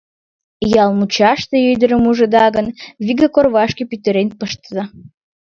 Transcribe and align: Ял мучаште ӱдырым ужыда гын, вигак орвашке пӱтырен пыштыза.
Ял 0.81 0.91
мучаште 0.97 1.57
ӱдырым 1.71 2.03
ужыда 2.09 2.45
гын, 2.55 2.67
вигак 3.05 3.35
орвашке 3.39 3.83
пӱтырен 3.89 4.27
пыштыза. 4.39 4.83